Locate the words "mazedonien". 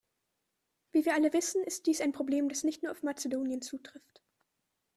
3.03-3.61